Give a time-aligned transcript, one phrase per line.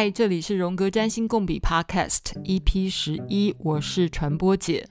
[0.00, 4.86] 嗨，这里是荣格占星共笔 Podcast EP 十一，我是传播姐。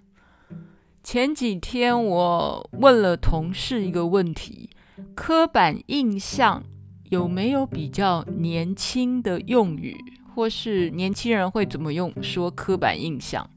[1.02, 4.70] 前几天我问了同事一个问题：
[5.16, 6.62] 刻板印象
[7.06, 9.96] 有没有比较年轻的用语，
[10.36, 13.50] 或是年轻人会怎么用说刻板印象？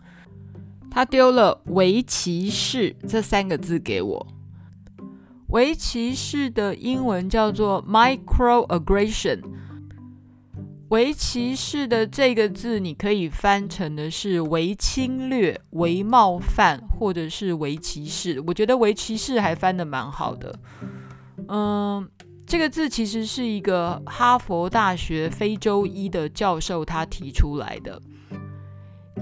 [0.88, 4.26] 他丢了“微歧视”这三个字给我。
[5.48, 9.40] 微歧视的英文叫做 microaggression。
[10.90, 18.42] 为歧视的这个字，你可以翻成的是为侵略、为冒犯，或者是为歧视。
[18.44, 20.52] 我觉得为歧视还翻得蛮好的。
[21.46, 22.08] 嗯，
[22.44, 28.02] 这个字其实是一个哈佛大学非洲医的教授他提出来的，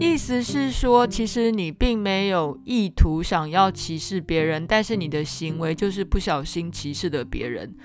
[0.00, 7.76] 意思是说，其实你并没有意图想要歧视别人，但是你的行为就是不小心歧视了别人。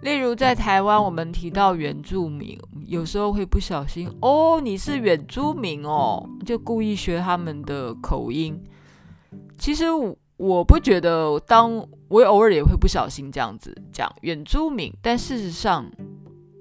[0.00, 2.56] 例如在台湾，我们提到原住民，
[2.88, 8.58] 有时候会不小心哦，你是原住民哦，就故意学他们的口音。
[9.58, 9.84] 其实
[10.38, 15.84] 我，不觉得，当我偶尔也会不小心这样子讲原住民，但事实上，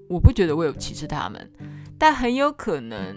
[0.10, 1.50] 我不觉得我有歧视他们，
[1.98, 3.16] 但很有可能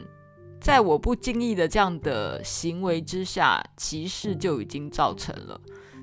[0.61, 5.61] 在我不经意的这样的行为之下，歧视就已经造成了。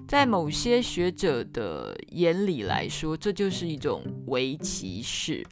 [0.09, 5.45] 在某些学者的眼里来说，这就是一种为歧视。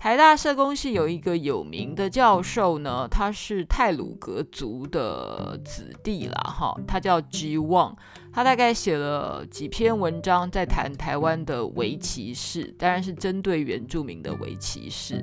[0.00, 7.58] 台大社工系有一个有名的教授呢，他是泰鲁格族的子弟啦，哈，他叫 G.
[7.58, 7.94] Wang，
[8.32, 15.22] 他大概写了几篇文章在谈台湾的微歧视，当然是针对原住民的微歧视。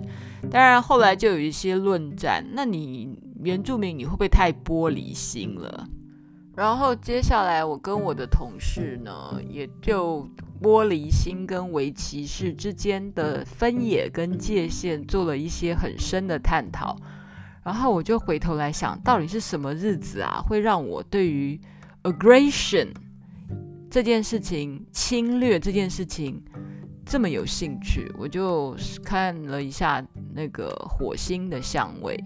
[0.51, 5.87] 当然后来就有一些论战，那你原住民你会不会太玻璃心了？
[6.55, 10.27] 然后接下来，我跟我的同事呢，也就
[10.61, 16.97] 玻璃心跟围棋士之间的分野跟界限做了一些很深的探讨。
[17.63, 21.59] 然后我就回头来想，到底是什么日子啊，会让我对于
[22.03, 22.87] aggression
[23.89, 26.41] 这件事情、侵略这件事情
[27.05, 28.09] 这么有兴趣？
[28.17, 32.17] 我就看了一下那个火星的相位。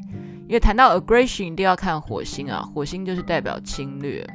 [0.47, 4.27] 因为谈到 aggression，一定要看火星啊，火星就是代表侵略。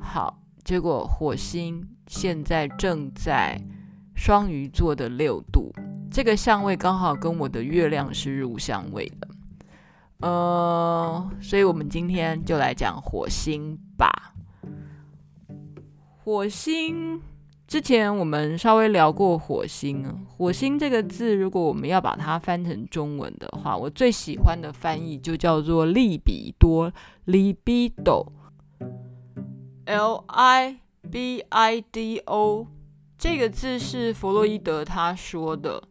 [0.00, 3.60] 好，结果火星现在正在
[4.14, 5.72] 双鱼座的六度，
[6.10, 9.28] 这个相位刚好跟我的月亮是入相位的。
[10.20, 14.34] 呃，所以我们今天就来讲火星吧。
[16.24, 17.20] 火星。
[17.66, 26.92] 之前我们稍微聊过火星，火星这个字，如果我们要把它翻成中文的话，我最喜欢的翻译就叫做利比多
[27.26, 28.24] （libido），L
[30.28, 30.76] I
[31.10, 32.66] B I D O。
[33.16, 35.82] 这个字是弗洛伊德他说的，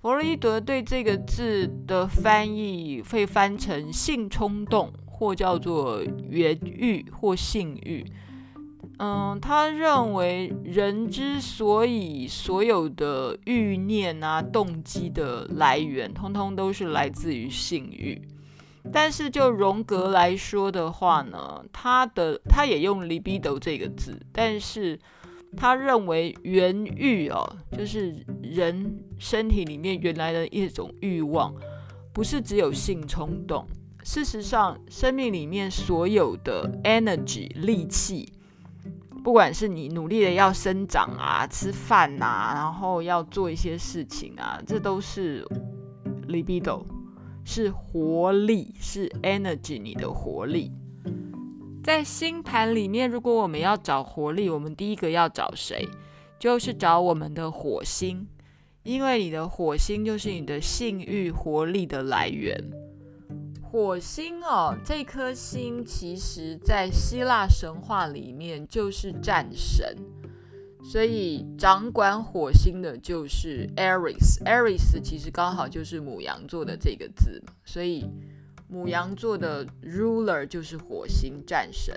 [0.00, 8.04] 弗洛伊德对这个字的翻译会翻成性冲动，或叫做原欲或性欲。
[8.98, 18.20] 嗯，他认为人之所以所有的欲念啊、动机的来源，通通都是来自于性欲。
[18.92, 24.98] 但是就荣格来说的话呢，他的他也用 libido 这个字，但是
[25.56, 31.54] 他认为原欲哦，就是人身体里面原来的一种欲望，
[32.12, 33.66] 不是只有性冲动。
[34.02, 38.32] 事实上，生命里面所有的 energy 力气。
[39.22, 45.46] 不管是你努力的要生长啊、吃饭啊，然后要做一些事情啊，这都是
[46.26, 46.82] libido，
[47.52, 50.70] 是活力，是 energy，你的活力。
[51.82, 55.88] 在星盘里面，如果我们要找活力，我们第一个要找谁？
[56.38, 58.28] 就是找我们的火星，
[58.84, 62.56] 因为你的火星就是你的性欲活力的来源。
[63.60, 69.96] 火星哦，这颗星其实在希腊神话里面就是战神，
[70.90, 74.42] 所以掌管火星的就是 Aries。
[74.44, 78.10] Aries 其实刚好就是母羊座的这个字，所以
[78.66, 81.94] 母羊座的 ruler 就是火星战神。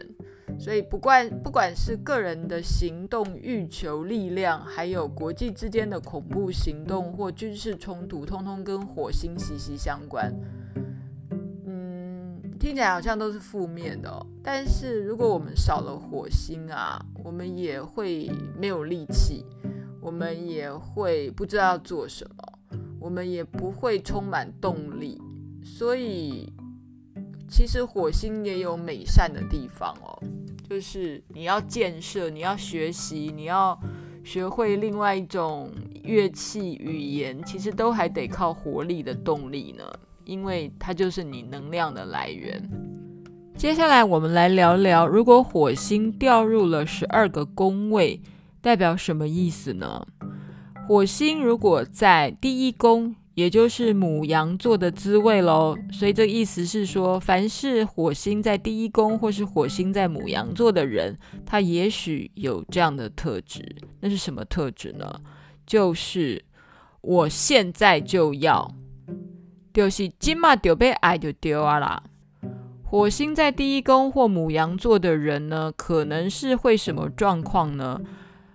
[0.59, 10.31] 所以不管不管是个人的行动欲求力量，还有国际之间的恐怖行动或军事冲突，通通跟火星息息相关。
[12.63, 19.45] 听起来好像都是负面的哦，但是如果我们少了火星啊，我们也会没有力气，
[19.99, 25.21] 我们也会不知道要做什么，我们也不会充满动力。
[25.61, 26.53] 所以，
[27.49, 30.17] 其实火星也有美善的地方哦，
[30.69, 33.77] 就是你要建设，你要学习，你要
[34.23, 35.69] 学会另外一种
[36.01, 39.83] 乐器语言，其实都还得靠活力的动力呢。
[40.25, 42.61] 因为它就是你能量的来源。
[43.55, 48.21] 接下来我们来聊聊，如果火星掉入了十二个宫位，
[48.61, 50.05] 代表什么意思呢？
[50.87, 55.77] 火星如果在第一宫，也就是牡羊座的滋味喽。
[55.91, 63.63] 所以这意思是说，凡是火星在第一宫或是火星在牡羊座的人，他也许有这样的特质。
[64.01, 65.21] 那是什么特质呢？
[65.65, 66.43] 就是
[66.99, 68.75] 我现在就要，
[69.73, 72.03] 就是今嘛就被爱就丢啊啦。
[72.83, 77.99] 火星在第一宫或母羊座的人呢，可能是会什么状况呢？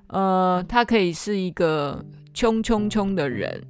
[0.06, 2.04] 呃，他可以是一个。
[2.34, 3.64] 冲冲冲的人，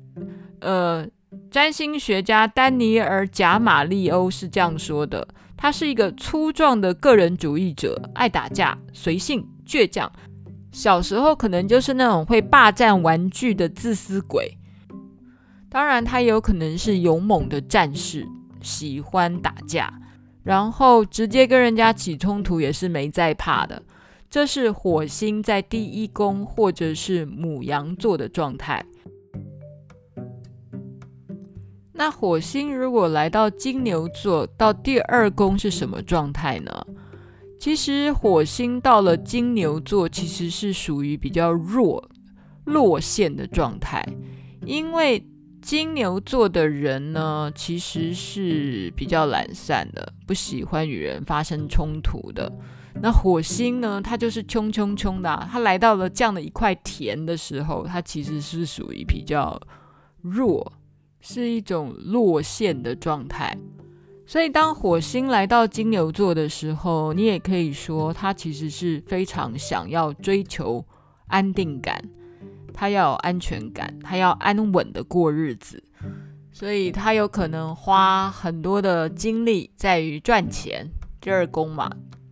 [0.60, 1.06] 呃，
[1.50, 10.12] 占星学家丹尼尔·贾马利欧是这样说的：他是一个粗壮的个人主义者，爱打架、随性、倔强。
[10.70, 14.57] 小时候可能就是那种会霸占玩具的自私鬼。
[15.70, 18.26] 当然，他有可能是勇猛的战士，
[18.62, 19.92] 喜欢打架，
[20.42, 23.82] 然后直接跟人家起冲突也是没在怕的。
[24.30, 28.84] 这是火星在第一宫或者是母羊座的状态。
[31.92, 36.86] 那火星如果来到金牛座，到第二宫是什么状态呢？
[37.58, 42.08] 其实火星到了金牛座，其实是属于比较弱、
[42.64, 44.06] 落陷的状态，
[44.64, 45.26] 因为
[45.68, 52.50] 金牛座的人呢，其实是比较懒散的，不喜欢与人发生冲突的。
[53.02, 54.00] 那火星呢？
[54.02, 59.60] 它就是冲冲冲的啊，它来到了这样的一块田的时候，它其实是属于比较
[60.22, 60.72] 弱，
[61.20, 63.54] 是一种落陷的状态。
[64.26, 70.82] 所以，当火星来到金牛座的时候，你也可以说，它其实是非常想要追求
[71.26, 72.02] 安定感，
[72.78, 75.82] 他要有安全感，他要安稳的过日子。
[76.52, 80.88] 所以，他有可能花很多的精力在于赚钱，
[81.20, 81.90] 第二宫嘛。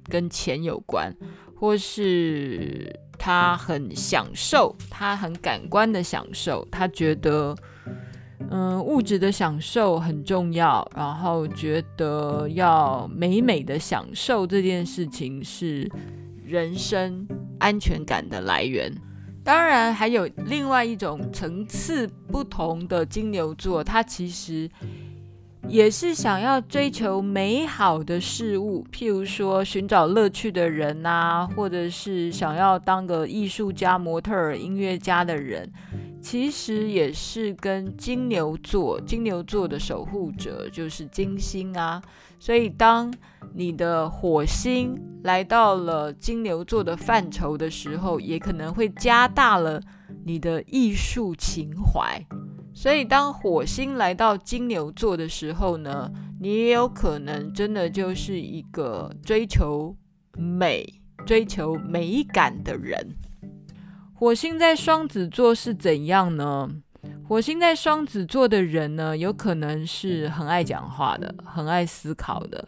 [0.08, 1.12] 跟钱有关，
[1.56, 7.52] 或是他很享受，他很感官的享受，他觉得，
[8.48, 15.90] 嗯，物质的享受很重要，然后觉得要美美的享受这件事情是
[16.44, 17.26] 人生
[17.58, 18.94] 安全感的来源。
[19.46, 24.68] 当然，还有另外一种层次不同的金牛座，他其实。
[25.68, 35.68] 也是想要追求美好的事物，譬如说寻找乐趣的人啊，或者是想要当个艺术家、模特儿、音乐家的人，
[36.20, 42.02] 其实也是跟金牛座，金牛座的守护者就是金星啊。
[42.38, 43.12] 所以，当
[43.54, 49.80] 你的火星来到了金牛座的范畴的时候，也可能会加大了
[50.24, 52.20] 你的艺术情怀。
[52.74, 56.10] 所以，当火星来到金牛座的时候呢，
[56.40, 59.96] 你也有可能真的就是一个追求
[60.36, 60.86] 美、
[61.24, 63.16] 追求美感的人。
[64.18, 66.70] 火星在双子座是怎样呢？
[67.28, 72.66] 火星在双子座的人呢，有可能是很爱讲话的，很爱思考的，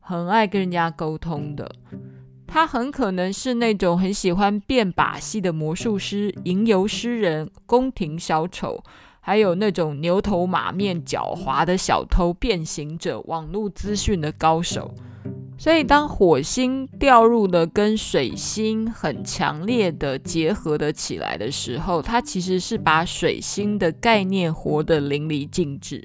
[0.00, 1.70] 很爱跟人家沟通的。
[2.46, 8.82] 他很可能是那种很喜欢变把戏的魔术师、吟游诗人、宫廷小丑。
[9.22, 14.94] 还有那种牛头马面、狡猾的小偷、变形者、网络资讯的高手。
[15.60, 26.02] 所以，当火星掉入了跟水星很强烈的结合的起来的时候，它其实是把水星的概念活得淋漓尽致。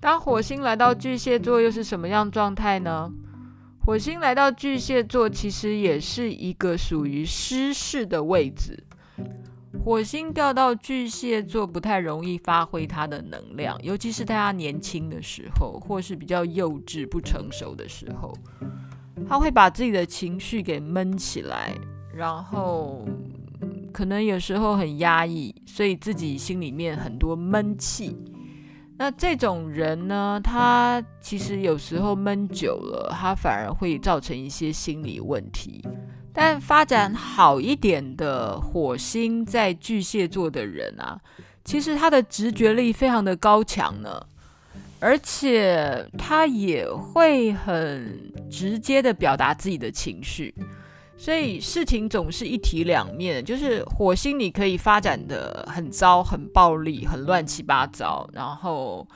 [0.00, 3.08] 当火星来到巨蟹座，又是什么样状态呢？
[3.78, 8.82] 火星来到巨蟹座，其实也是一个属于失势的位置。
[9.84, 18.32] 火星掉到巨蟹座，不太容易发挥它的能量，尤其是在他年轻的时候，或是比较幼稚、不成熟的时候，
[19.28, 21.74] 他会把自己的情绪给闷起来，
[22.14, 23.06] 然后
[23.92, 28.16] 可能有时候很压抑，所以自己心里面很多闷气。
[28.98, 35.84] 那这种人呢，他其实有时候闷久了，他反而会造成一些心理问题。
[36.38, 41.18] 但发展好一点的火星在巨蟹座的人啊，
[41.64, 44.20] 其实他的直觉力非常的高强呢，
[45.00, 50.54] 而且他也会很直接的表达自己的情绪，
[51.16, 59.08] 所以事情总是一体两面，就是火星你可以发展的很糟、很暴力、很乱七八糟，然后。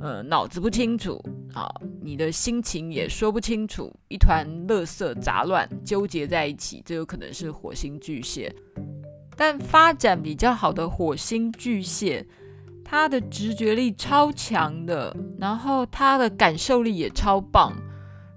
[0.00, 1.22] 呃，脑子不清楚
[1.54, 1.68] 啊，
[2.00, 8.54] 你的心情也说不清楚，一团垃圾杂乱纠结在一起，这有可能是火星巨蟹。
[9.36, 12.26] 但发展比较好的火星巨蟹，
[12.84, 17.72] 他的直觉力超强的，然后他的感受力也超棒，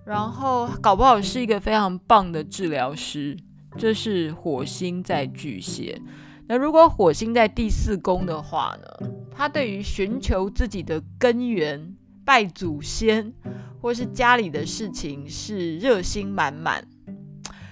[0.06, 3.38] 然后搞不好是一个非常棒的治疗师。
[3.78, 6.02] 这是火星在巨蟹。
[6.48, 9.10] 那如果火星在第四宫的话呢？
[9.36, 13.34] 他对于寻求自己的根源、拜祖先，
[13.82, 16.86] 或是家里的事情是热心满满。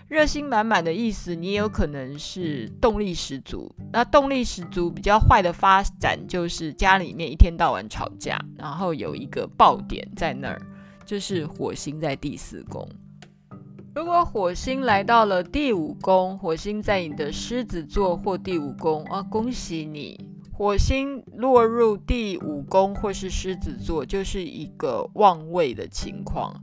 [0.07, 3.71] 热心满满的意思，你也有可能是动力十足。
[3.93, 10.59] 那动力十足比较坏的发展，就是家里面一天到晚吵架，然后有一个爆点在那儿，
[11.05, 12.89] 就是火星在第四宫。
[13.93, 20.19] 如果火星来到了第五宫，火星在你的狮子座或第五宫啊，恭喜你！
[20.59, 26.53] 火星落入第五宫或是狮子座，就是一个旺位的情况。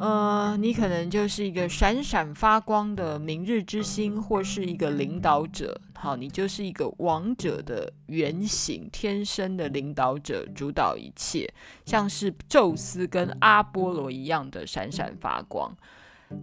[0.00, 5.80] 呃，你可能就是一个闪闪发光的明日之星，或是一个领导者。
[5.96, 11.52] 好，你就是一个王者的原型，天生的领导者，主导一切，
[11.84, 15.76] 像是宙斯跟阿波罗一样的闪闪发光。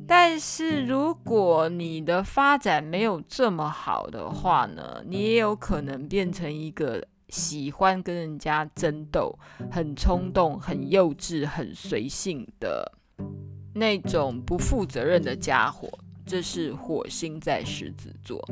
[0.08, 9.38] 但是如果你的发展没有这么好的话呢，你也有可能变成一个喜欢跟人家争斗、
[9.72, 12.92] 很冲动、很幼稚、很随性的
[13.74, 15.90] 那种不负责任的家伙。
[16.26, 18.46] 这是火星在狮子座，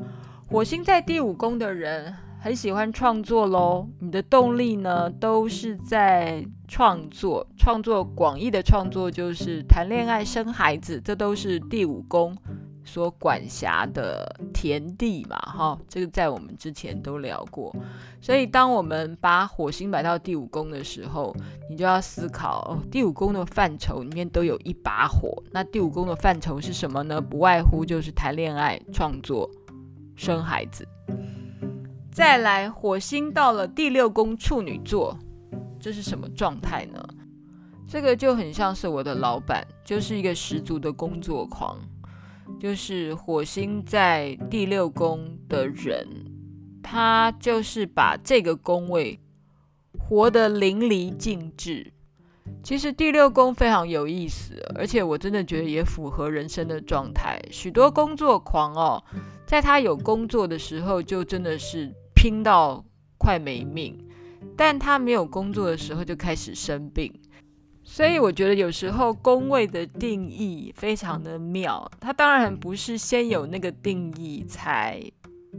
[0.48, 2.16] 火星在第五宫的人。
[2.46, 12.38] 很喜欢创作喽，你的动力呢都是在创作，创作广义的创作就是谈恋爱、生孩子，这都是第五宫
[12.84, 17.76] 所管辖的田地嘛，哈，这个在我们之前都聊过。
[18.22, 21.36] 所以当我们把火星摆到第五宫的时候，
[21.68, 27.20] 你就要思考，哦，第五宫的范畴里面都有一把火，那第五宫的范畴是什么呢？
[27.20, 29.50] 不外乎就是谈恋爱、创作、
[30.16, 30.88] 生孩子。
[32.16, 35.20] 再来，火星到了第六宫处女座，
[35.78, 37.06] 这是什么状态呢？
[37.90, 41.78] 这个就很像是我的老板，就是一个十足的工作狂。
[42.58, 46.08] 就是火星在第六宫的人，
[46.82, 49.20] 他就是把这个宫位
[50.00, 51.92] 活得淋漓尽致。
[52.64, 57.38] 其实第六宫非常有意思，而且我真的觉得也符合人生的状态。
[57.52, 59.04] 许多工作狂哦，
[59.46, 61.94] 在他有工作的时候，就真的是。
[62.26, 62.84] 拼到
[63.20, 63.96] 快没命，
[64.58, 67.14] 但他没有工作的时候就开始生病，
[67.84, 71.88] 所以我觉得有时候工位的定义非常的妙。
[72.00, 75.00] 它当然不是先有那个定义才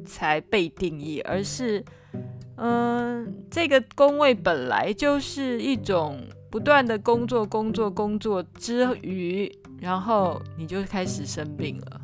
[0.05, 1.85] 才被定义，而是
[2.57, 6.21] 嗯，这个工位本来就是一种
[6.51, 12.01] 不断的工作、工作、工作之余，然后你就开始生病了，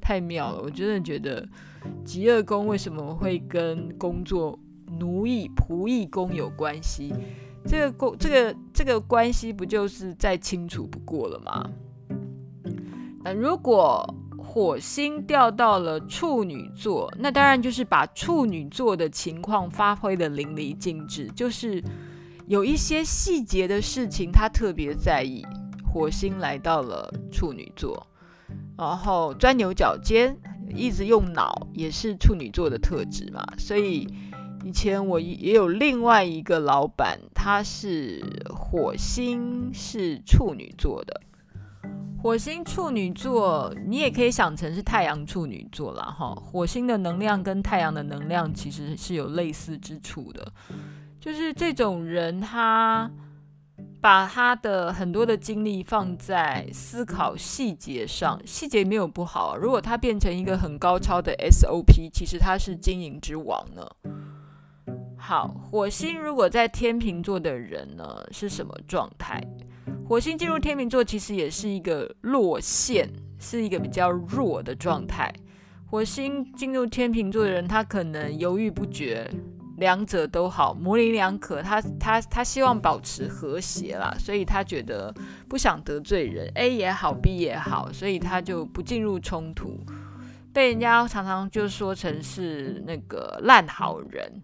[0.00, 0.62] 太妙了！
[0.62, 1.46] 我真的觉得。
[2.04, 4.58] 疾厄宫为什么会跟工作
[4.98, 7.12] 奴役仆役宫有关系？
[7.66, 11.70] 这个宫这个这个关系不就是再清楚不过了吗？
[13.24, 14.06] 那如果
[14.38, 21.82] 火星掉到了处女座，那当然就是把处女座的情况发挥得淋漓尽致，就是
[22.46, 25.42] 有一些细节的事情他特别在意。
[25.90, 28.06] 火星来到了处女座，
[28.76, 30.36] 然后钻牛角尖。
[30.74, 34.08] 一直用脑也是处女座的特质嘛，所以
[34.64, 41.20] 以前我也有另外一个老板，他是火星是处女座的。
[42.20, 46.04] 火星处女座，你也可以想成是太阳处女座啦。
[46.04, 46.34] 哈。
[46.34, 50.52] 火星的能量跟太阳的能量其实是有类似之处的，
[51.20, 53.10] 就是这种人他。
[54.04, 59.56] 把他的很多的精力放在思考细节上，细节没有不好。
[59.56, 63.82] 如果他变成一个很高超的 SOP，其实他是经营之王呢。
[65.16, 69.42] 好，火星如果在天秤座的人呢，是什么状态？
[70.06, 73.08] 火星进入天秤座，其实也是一个落陷，
[73.38, 75.32] 是一个比较弱的状态。
[75.86, 79.26] 火星进入天秤座的人，他可能犹豫不决。
[79.76, 81.62] 两者都好，模棱两可。
[81.62, 85.14] 他他他希望保持和谐啦，所以他觉得
[85.48, 89.80] 不想得罪人，A 也好，B 也好，所以他就不进入冲突。
[90.52, 94.42] 被人家常常就说成是那个烂好人。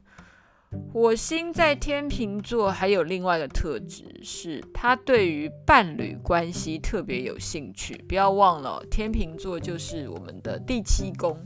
[0.92, 8.04] 火星在天秤座还有另外一个特质，是他对于伴侣关系特别有兴趣。
[8.08, 11.36] 不要忘了，天秤座就是我们的第七宫。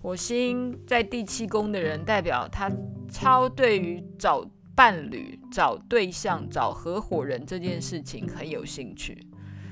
[0.00, 2.70] 火星在第七宫的人，代表他
[3.10, 9.26] 超对于找伴侣、找对象、找合伙人这件事情很有兴趣。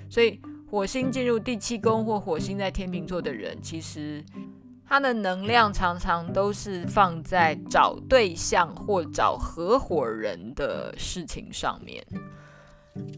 [0.08, 0.40] 所以，
[0.70, 4.24] 火星进入第七宫或火星在天秤座的人，其实
[4.84, 12.04] 他的能量常常都是放在找对象或找合伙人的事情上面。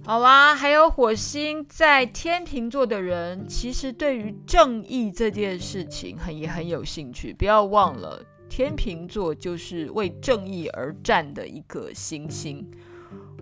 [0.04, 7.32] 好啦，还有火星在天秤座的人，其实对于正义这件事情很也很有兴趣。
[7.32, 12.68] 不要忘了，天秤座就是为正义而战的一个星星。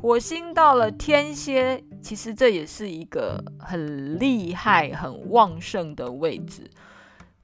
[0.01, 6.71] 火星到了天蝎，其实这也是一个很厉害、很旺盛的位置。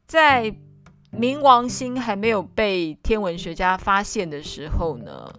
[0.07, 0.55] 在
[1.13, 5.33] 冥王星还没有被天文学家发现的时候呢，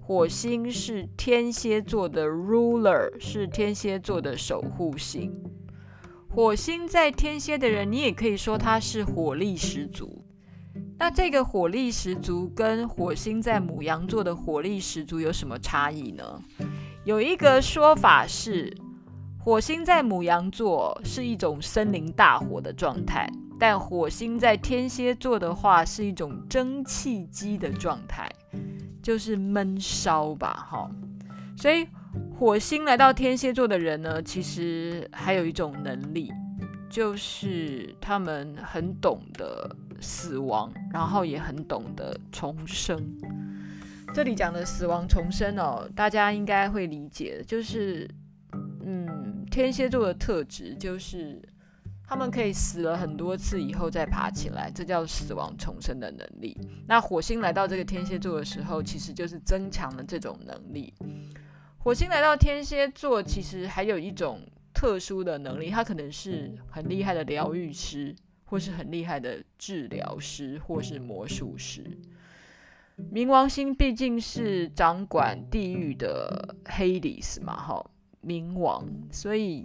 [0.00, 5.32] 火星是天蝎座的 ruler，是天蝎座的守护星。
[6.28, 10.24] 火星在天蝎的人，你也可以说他是火力十足。
[10.98, 16.24] 那这个火力十足跟火星在母羊座的火力十足有什么差异呢？
[17.04, 18.76] 有一个说法是，
[19.38, 28.28] 火星在母羊座是一种森林大火的状态，但火星在天蝎座的话是一种蒸汽机的状态。
[29.00, 30.90] 就是闷烧吧，哈，
[31.56, 31.86] 所以
[32.38, 36.30] 火星来到天蝎座的人呢，其实还有一种能力，
[36.90, 42.98] 就是他们很懂得死亡，然后也很懂得重生。
[44.14, 48.08] 这里讲的死亡重生哦，大家应该会理解，就是
[48.84, 51.40] 嗯，天蝎座的特质就是。
[52.10, 56.56] 他们可以死了很多次以后再爬起来，这叫死亡重生的能力。
[56.86, 60.94] 那火星来到这个天蝎座的时候，其实就是增强了这种能力。
[61.76, 64.40] 火星来到天蝎座，其实还有一种
[64.72, 68.16] 特殊的能力，他可能是很厉害的疗愈师，
[68.48, 71.84] 或是很厉害的治疗师，或是魔术师。
[73.12, 77.90] 冥王星毕竟是掌管地狱的 Hades 嘛，哈，
[78.22, 79.64] 冥王，所以。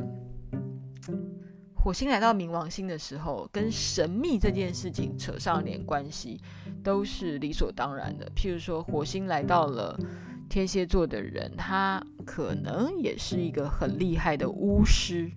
[1.75, 6.39] 火星来到冥王星的时候，跟神秘这件事情扯上点关系，
[6.81, 8.25] 都是理所当然的。
[8.33, 9.99] 譬如说，火星来到了
[10.47, 15.29] 天蝎座的人，他可能也是一个很厉害的巫师。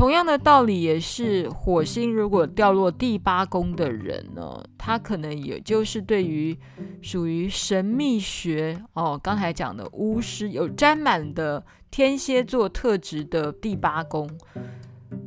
[0.00, 6.56] 同样的道理，也是火星如果掉落第八宫的人呢，他可能也就是对于
[7.02, 14.26] 属于神秘学哦，刚才讲的巫师有沾满的天蝎座特质的第八宫。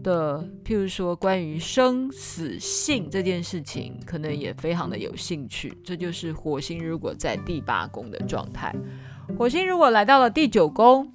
[0.01, 5.71] 的，譬如说关于生死性这件事情，可能也非常的有兴趣。
[5.83, 8.75] 这就是火星如果在第八宫的状态。
[9.37, 11.13] 火星如果来到了第九宫，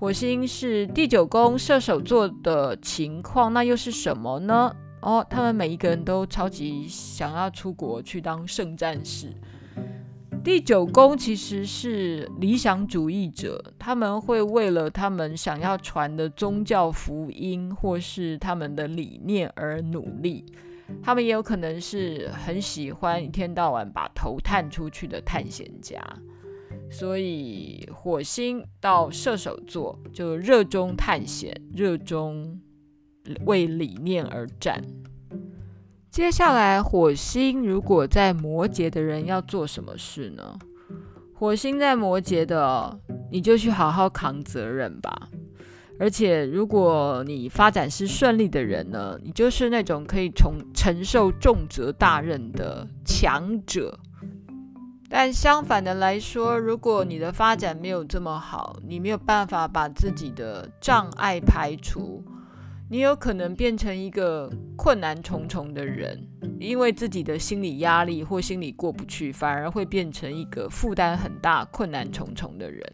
[0.00, 4.72] 火星是第九宫射手座的情况，那又是什么呢？
[5.02, 9.34] 哦，他们每一个人都超级想要出国去当圣战士。
[10.44, 20.46] 第九宫其实是理想主义者，他们会为了他们想要传的宗教福音或是他们的理念而努力。
[21.02, 26.00] 他们也有可能是很喜欢一天到晚把头探出去的探险家。
[26.90, 32.60] 所以火星到射手座就热衷探险，热衷
[33.44, 34.82] 为理念而战。
[36.10, 40.58] 接下来，火星如果在摩羯的人要做什么事呢？
[41.34, 42.98] 火星在摩羯的，
[43.30, 45.28] 你就去好好扛责任吧。
[46.00, 53.98] 而且，如果你发展是顺利的人呢，你就是那种可以从承受重责大任的强者。
[55.10, 62.22] 但相反的来说，如果你的发展没有这么好，你没有办法把自己的障碍排除。
[62.90, 66.26] 你有可能变成一个困难重重的人，
[66.58, 72.90] 因为自己的心理压力或心理过不去，反而会变成一个负担很大、困难重重的人。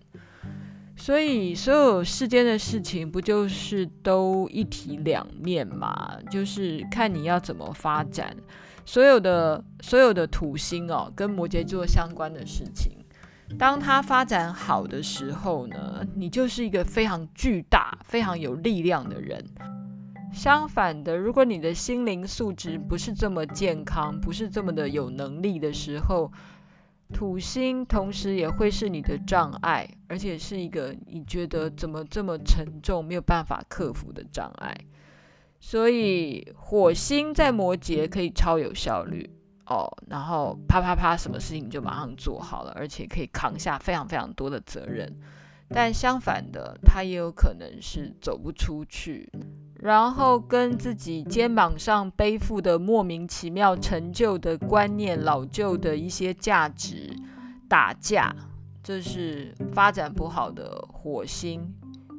[0.96, 6.16] 所以，所有世间的事情不就是都一体两面嘛？
[6.28, 8.36] 就是看你要怎么发展。
[8.84, 12.92] 所有的所有的土星哦，跟摩羯座相关的事情，
[13.58, 19.44] 当它发展好的时候呢，你就是一个非常巨大、非常有力量的人。
[20.32, 26.32] 相反的，如果你的心灵素质不是这么健康，不是这么的有能力的时候，
[27.12, 34.76] 土星同时也会是你的障碍，而且是一个你觉得怎么这么沉重，没有办法克服的障碍。
[35.66, 39.30] 所以火星在摩羯可以超有效率
[39.64, 45.10] 哦，然后啪啪啪，什么事情就马上做好了，而且可以扛下非常非常多的责任。
[45.70, 49.32] 但相反的，他也有可能是走不出去。
[49.80, 57.10] 然后跟自己肩膀上背负的莫名其妙陈旧的观念、老旧的一些价值
[57.66, 58.36] 打架，
[58.82, 61.74] 这是发展不好的火星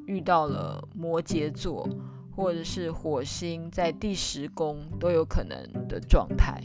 [0.08, 1.88] 遇到了摩羯座，
[2.36, 6.62] 或者是火星在第十宫都有可能的状态。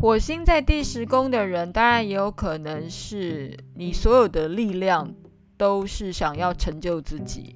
[0.00, 5.14] 火星在第十宫的人，当然也有可能是你所有的力量
[5.56, 7.54] 都是想要成就自己。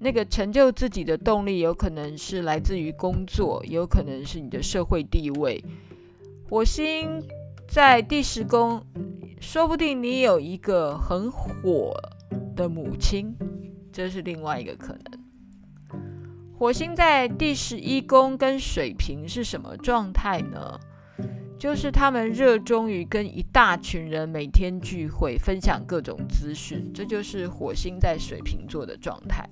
[0.00, 5.64] 那个成就自己的动力，有可能是来自于工作，也有可能是你的社会地位。
[6.48, 7.20] 火星
[7.68, 8.80] 在第十宫，
[9.40, 11.92] 说不定你有一个很火
[12.54, 13.36] 的母亲，
[13.92, 15.17] 这是另外一个可能。
[16.58, 20.76] 火星在第十一宫跟水瓶是什么状态呢？
[21.56, 29.48] 就是他们热衷于跟一大群人每天聚会，分享各种资讯，这就是火星在水瓶座的状态。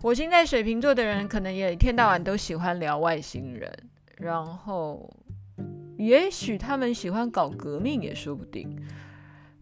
[0.00, 3.70] 火星在水瓶座的人，可能也一天到晚都喜欢聊外星人，
[4.16, 5.14] 然后
[5.98, 8.74] 也许他们喜欢搞革命也说不定。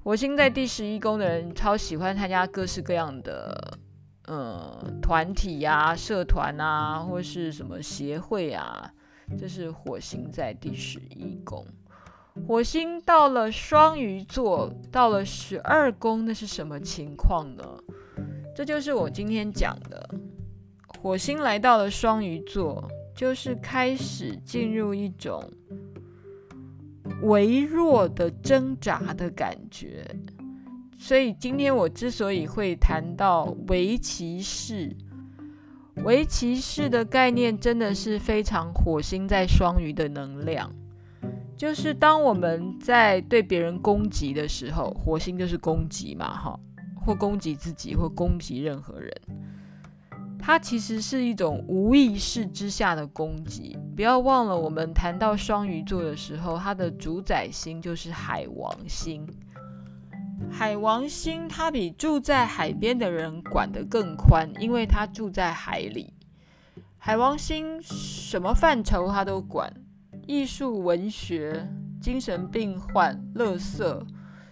[0.04, 3.78] 火星在第十一宫的人，超喜欢参加各式各样的
[4.26, 8.92] 呃团体呀、社团啊，或是什么协会啊。
[9.38, 11.66] 这是火星在第十一宫，
[12.46, 17.64] 火星到了双鱼座，到了十二宫，那是什么情况呢？
[18.54, 20.14] 这就是我今天讲的，
[21.00, 25.50] 火星来到了双鱼座，就是开始进入一种
[27.22, 30.04] 微弱的挣扎的感觉。
[31.02, 34.96] 所以今天我之所以会谈到围棋士。
[36.04, 40.72] 围棋士的概念真的是非常火星在双鱼的能量，
[41.56, 46.60] 就是当我们在对别人攻击的时候，火星就是攻击嘛，哈，
[47.04, 49.12] 或攻击自己，或攻击任何人，
[50.38, 53.76] 它其实是一种无意识之下的攻击。
[53.96, 59.26] 不要忘了，我们谈到双鱼座的时候，它的主宰星就是海王星。
[60.54, 66.12] 海王星，他比住在海边的人管得更宽，因为他住在海里。
[66.98, 69.72] 海王星什么范畴他都管，
[70.26, 71.66] 艺术、文学、
[72.00, 74.06] 精神病患、垃圾，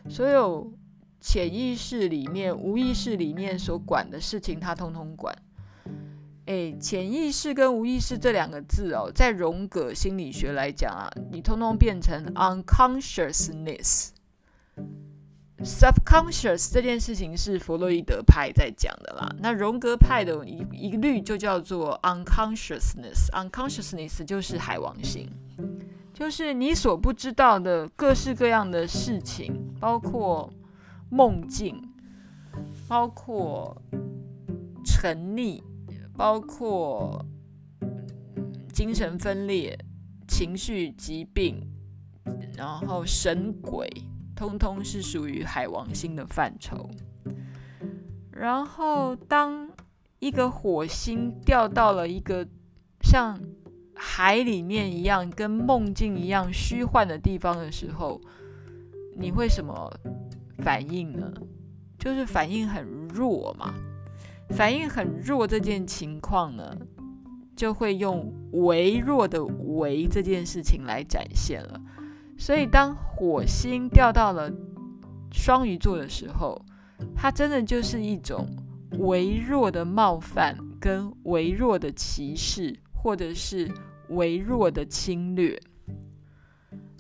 [0.08, 0.72] 所有
[1.20, 5.36] 潜意识里面、无意识里面所管的事情，他通通管。
[6.46, 14.08] 诶，潜意识跟无意识这两个字哦，在荣格心理学来讲啊，你通通变成 unconsciousness。
[15.62, 23.30] Subconscious 这件事情是弗洛伊德派在讲的啦，那荣格派的一一律就叫做 unconsciousness。
[23.32, 25.30] unconsciousness 就是海王星，
[26.14, 30.50] 就是你所不知道的各式各样的事情，包括
[31.10, 31.82] 梦境，
[32.88, 33.76] 包括
[34.82, 35.62] 沉溺，
[36.16, 37.22] 包括
[38.72, 39.78] 精神分裂、
[40.26, 41.60] 情绪疾病，
[42.56, 43.86] 然后神鬼。
[44.40, 46.88] 通通是属于海王星的范畴。
[48.32, 49.68] 然后，当
[50.18, 52.48] 一个火星掉到了一个
[53.02, 53.38] 像
[53.94, 58.18] 海里面一样、跟梦境一样虚幻的地方的时候，
[59.14, 59.92] 你会什么
[60.60, 61.30] 反应呢？
[61.98, 63.74] 就是反应很弱嘛。
[64.48, 66.74] 反应很弱这件情况呢，
[67.54, 69.44] 就会用微弱的
[69.76, 71.78] “微”这件事情来展现了。
[72.40, 74.50] 所以，当火星掉到了
[75.30, 76.58] 双鱼座的时候，
[77.14, 78.48] 它真的就是一种
[78.98, 83.70] 微弱的冒犯，跟微弱的歧视，或者是
[84.08, 85.60] 微弱的侵略。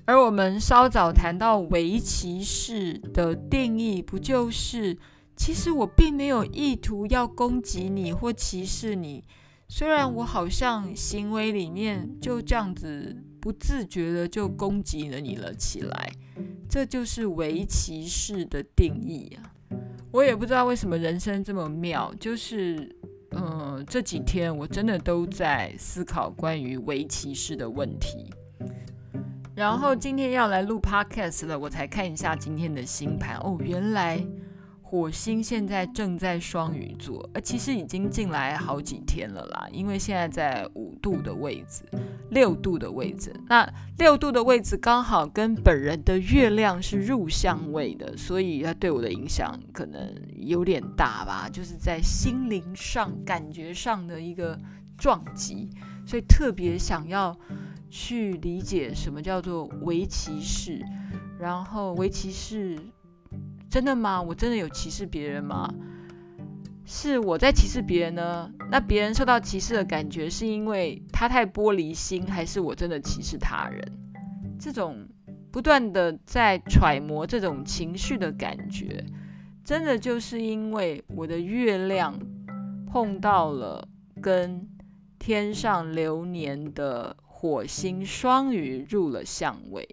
[0.04, 4.98] 而我们稍早谈到微骑士的定义，不就是
[5.34, 9.24] 其实我并没有意图要攻击你或歧视你，
[9.66, 13.24] 虽然我好像行为里面就这样子。
[13.40, 16.12] 不自觉的就攻击了你了起来，
[16.68, 19.52] 这就是围棋士的定义啊！
[20.12, 22.94] 我也不知道为什么人生这么妙，就是，
[23.30, 28.30] 嗯、这几天我真的都在思考关于围棋士的问题。
[29.54, 34.24] 然后今天要来录 podcast 了，我才看一下今天的星盘哦，原来。
[34.90, 39.68] 火星现在正在双鱼座，呃，其实已经进来好几天了啦。
[39.70, 41.84] 因为现在在五度的位置，
[42.30, 43.64] 六度的位置，那
[43.98, 54.58] 六度的位置刚好跟本人的月亮是入相位的，所以它对我的影响可能有点大吧，就是在心灵上、感觉上的一个
[54.98, 55.70] 撞击，
[56.04, 57.38] 所以特别想要
[57.88, 60.84] 去理解什么叫做围棋士，
[61.38, 62.76] 然后围棋士。
[63.70, 64.20] 真的吗？
[64.20, 65.72] 我真的有歧视别人吗？
[66.84, 68.50] 是我在歧视别人呢？
[68.68, 73.80] 那别人受到歧视的感觉是因为他太玻璃心，还是我真的歧视他人？
[74.58, 75.08] 这种
[75.52, 79.04] 不断的在揣摩这种情绪的感觉，
[79.64, 82.18] 真的就是因为我的月亮
[82.88, 83.86] 碰到了
[84.20, 84.68] 跟
[85.18, 89.88] 天上流年的火星双鱼入了相位。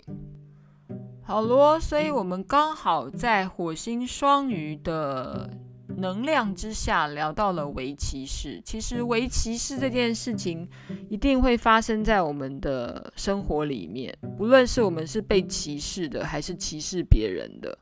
[1.27, 5.49] 好咯，所以我们刚好在火星双鱼的
[5.97, 8.61] 能量之下聊到了微歧视。
[8.63, 10.65] 其实微歧视这件事情
[11.09, 17.77] 一定会发生在我们的生活里面，不论是我们是被歧视的，还是歧视别人的。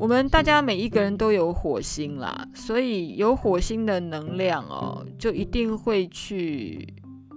[0.00, 6.92] 我们大家每一个人都有火星啦，所以有火星的能量哦，就一定会去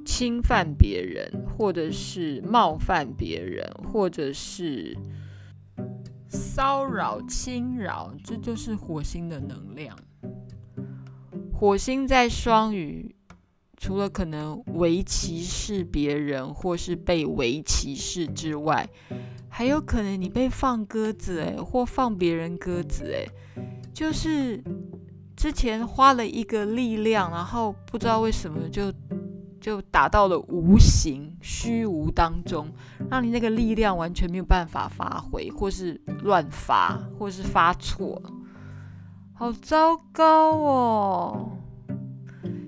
[0.06, 4.96] 侵犯别人，或者是冒犯别人，或者是
[6.30, 9.98] 骚扰、侵扰，这就是火星的能量。
[11.52, 13.15] 火星在双鱼，
[13.78, 18.88] 除了可能为歧视别人，或是被微歧视之外，
[19.50, 23.28] 还有可能你被放鸽子诶，或放别人鸽子诶，
[23.94, 24.62] 就是
[25.38, 28.91] 之前花了一个力量，然后不知道为什么就
[29.60, 32.68] 就打到了无形虚无当中，
[33.10, 38.22] 让你那个力量完全没有办法发挥，或是乱发，或是发错，
[39.34, 41.50] 好糟糕哦！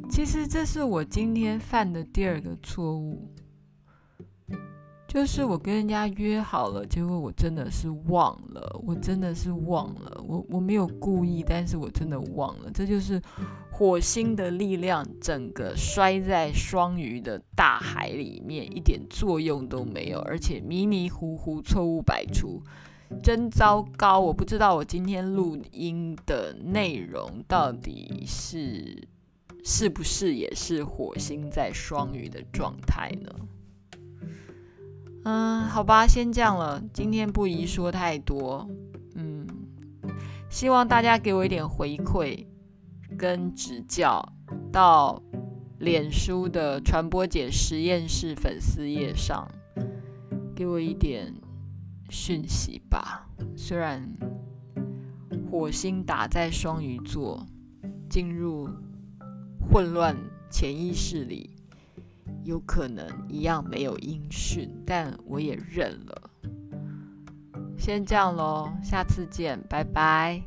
[0.09, 3.31] 其实这是我今天犯的第二个错误。
[5.07, 12.69] 就是我跟人家约好了，结果我真的是忘了，我真的是忘了，我我没有故意，但是我真的忘了。
[12.73, 13.19] 这就是
[13.77, 22.63] 火星的力量，整个摔在双鱼的大海里面，一点作用都没有，而且迷迷糊糊，错误百出，
[23.21, 24.19] 真糟糕！
[24.19, 29.07] 我不知道我今天录音的内容到底是
[29.63, 33.29] 是不是也是火星在双鱼的状态呢？
[35.25, 36.81] 嗯，好吧，先这样了。
[36.91, 38.67] 今天不宜说太多。
[39.13, 39.45] 嗯，
[40.49, 42.47] 希望大家给我一点回馈
[43.17, 44.23] 跟指教，
[44.71, 45.21] 到
[45.79, 49.49] 脸书的传播姐实验室粉丝页上，
[50.55, 51.33] 给我一点
[52.09, 53.27] 讯息吧。
[53.55, 54.07] 虽然
[55.49, 57.45] 火星打在双鱼座，
[58.09, 58.69] 进入
[59.69, 60.15] 混乱
[60.49, 61.49] 潜意识里。
[62.43, 66.29] 有可能一样没有音讯，但我也认了。
[67.77, 70.41] 先这样喽，下次见，拜拜。